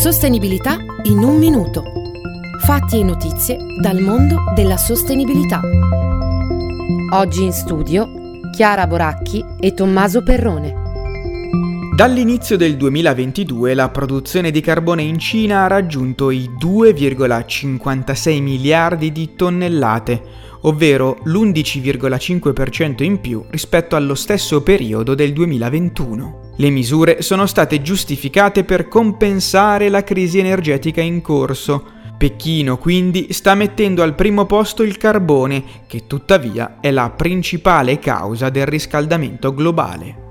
Sostenibilità 0.00 0.78
in 1.02 1.18
un 1.18 1.36
minuto. 1.36 1.84
Fatti 2.60 3.00
e 3.00 3.04
notizie 3.04 3.58
dal 3.82 4.00
mondo 4.00 4.36
della 4.54 4.78
sostenibilità. 4.78 5.60
Oggi 7.12 7.42
in 7.42 7.52
studio 7.52 8.08
Chiara 8.50 8.86
Boracchi 8.86 9.44
e 9.60 9.74
Tommaso 9.74 10.22
Perrone. 10.22 10.74
Dall'inizio 11.94 12.56
del 12.56 12.78
2022 12.78 13.74
la 13.74 13.90
produzione 13.90 14.50
di 14.50 14.62
carbone 14.62 15.02
in 15.02 15.18
Cina 15.18 15.64
ha 15.64 15.66
raggiunto 15.66 16.30
i 16.30 16.48
2,56 16.58 18.40
miliardi 18.40 19.12
di 19.12 19.34
tonnellate, 19.36 20.22
ovvero 20.62 21.18
l'11,5% 21.24 23.02
in 23.02 23.20
più 23.20 23.44
rispetto 23.50 23.96
allo 23.96 24.14
stesso 24.14 24.62
periodo 24.62 25.14
del 25.14 25.34
2021. 25.34 26.39
Le 26.60 26.68
misure 26.68 27.22
sono 27.22 27.46
state 27.46 27.80
giustificate 27.80 28.64
per 28.64 28.86
compensare 28.86 29.88
la 29.88 30.04
crisi 30.04 30.40
energetica 30.40 31.00
in 31.00 31.22
corso. 31.22 31.82
Pechino 32.18 32.76
quindi 32.76 33.28
sta 33.32 33.54
mettendo 33.54 34.02
al 34.02 34.14
primo 34.14 34.44
posto 34.44 34.82
il 34.82 34.98
carbone, 34.98 35.64
che 35.86 36.06
tuttavia 36.06 36.76
è 36.78 36.90
la 36.90 37.08
principale 37.08 37.98
causa 37.98 38.50
del 38.50 38.66
riscaldamento 38.66 39.54
globale. 39.54 40.29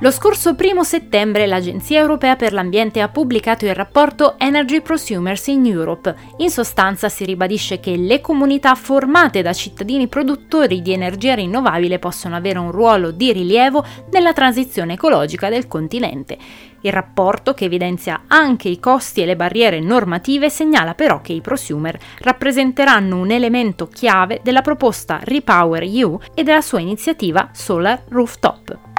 Lo 0.00 0.10
scorso 0.10 0.56
1 0.58 0.82
settembre 0.82 1.46
l'Agenzia 1.46 2.00
europea 2.00 2.34
per 2.34 2.52
l'ambiente 2.52 3.00
ha 3.00 3.08
pubblicato 3.08 3.66
il 3.66 3.74
rapporto 3.74 4.34
Energy 4.36 4.80
Prosumers 4.80 5.46
in 5.46 5.64
Europe. 5.64 6.14
In 6.38 6.50
sostanza 6.50 7.08
si 7.08 7.24
ribadisce 7.24 7.78
che 7.78 7.96
le 7.96 8.20
comunità 8.20 8.74
formate 8.74 9.42
da 9.42 9.52
cittadini 9.52 10.08
produttori 10.08 10.82
di 10.82 10.92
energia 10.92 11.34
rinnovabile 11.34 12.00
possono 12.00 12.34
avere 12.34 12.58
un 12.58 12.72
ruolo 12.72 13.12
di 13.12 13.32
rilievo 13.32 13.84
nella 14.10 14.32
transizione 14.32 14.94
ecologica 14.94 15.48
del 15.48 15.68
continente. 15.68 16.36
Il 16.80 16.90
rapporto, 16.90 17.54
che 17.54 17.66
evidenzia 17.66 18.22
anche 18.26 18.68
i 18.68 18.80
costi 18.80 19.22
e 19.22 19.26
le 19.26 19.36
barriere 19.36 19.78
normative, 19.78 20.50
segnala 20.50 20.94
però 20.94 21.20
che 21.20 21.32
i 21.32 21.40
prosumer 21.40 21.96
rappresenteranno 22.18 23.20
un 23.20 23.30
elemento 23.30 23.86
chiave 23.86 24.40
della 24.42 24.62
proposta 24.62 25.20
Repower 25.22 25.84
EU 25.84 26.18
e 26.34 26.42
della 26.42 26.60
sua 26.60 26.80
iniziativa 26.80 27.50
Solar 27.52 28.02
Rooftop. 28.08 28.91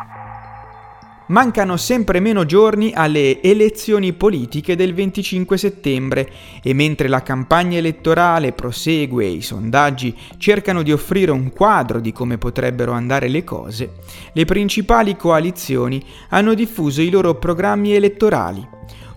Mancano 1.33 1.77
sempre 1.77 2.19
meno 2.19 2.45
giorni 2.45 2.91
alle 2.93 3.41
elezioni 3.41 4.13
politiche 4.13 4.75
del 4.75 4.93
25 4.93 5.57
settembre 5.57 6.31
e 6.61 6.75
mentre 6.75 7.07
la 7.07 7.23
campagna 7.23 7.79
elettorale 7.79 8.51
prosegue 8.51 9.25
e 9.25 9.31
i 9.31 9.41
sondaggi 9.41 10.15
cercano 10.37 10.83
di 10.83 10.91
offrire 10.91 11.31
un 11.31 11.51
quadro 11.51 11.99
di 11.99 12.11
come 12.11 12.37
potrebbero 12.37 12.91
andare 12.91 13.29
le 13.29 13.43
cose, 13.43 13.93
le 14.31 14.45
principali 14.45 15.15
coalizioni 15.15 16.05
hanno 16.29 16.53
diffuso 16.53 17.01
i 17.01 17.09
loro 17.09 17.33
programmi 17.33 17.95
elettorali, 17.95 18.63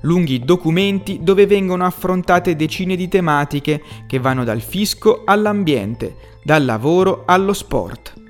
lunghi 0.00 0.38
documenti 0.38 1.18
dove 1.20 1.46
vengono 1.46 1.84
affrontate 1.84 2.56
decine 2.56 2.96
di 2.96 3.08
tematiche 3.08 3.82
che 4.06 4.18
vanno 4.18 4.42
dal 4.42 4.62
fisco 4.62 5.20
all'ambiente, 5.26 6.16
dal 6.42 6.64
lavoro 6.64 7.24
allo 7.26 7.52
sport 7.52 8.24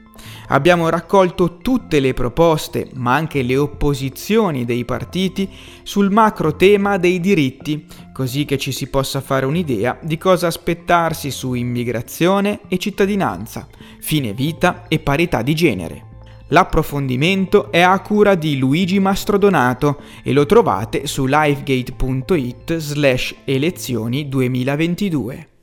abbiamo 0.49 0.89
raccolto 0.89 1.59
tutte 1.59 2.01
le 2.01 2.15
proposte, 2.15 2.91
ma 2.95 3.15
anche 3.15 3.43
le 3.43 3.57
opposizioni 3.57 4.65
dei 4.65 4.85
partiti 4.85 5.49
sul 5.83 6.11
macro 6.11 6.57
tema 6.57 6.97
dei 6.99 7.21
diritti, 7.21 7.87
così 8.13 8.45
che 8.45 8.59
ci 8.59 8.73
si 8.73 8.89
possa 8.89 9.21
fare 9.21 9.47
un'idea 9.47 9.99
di 10.03 10.19
cosa 10.19 10.47
aspettarsi 10.47 11.31
su 11.31 11.55
immigrazione 11.55 12.61
e 12.69 12.79
cittadinanza, 12.79 13.69
fine 14.01 14.33
vita 14.33 14.85
e 14.89 14.99
parità 14.99 15.43
di 15.43 15.55
genere. 15.55 16.07
L'approfondimento 16.51 17.73
è 17.73 17.81
a 17.81 17.99
cura 18.01 18.37
di 18.37 18.57
Luigi 18.57 19.01
Mastrodonato 19.01 20.01
e 20.23 20.33
lo 20.33 20.47
trovate 20.47 21.07
su 21.07 21.27
livegate.it 21.27 22.77
slash 22.77 23.35
elezioni 23.45 24.29
2022. 24.29 25.56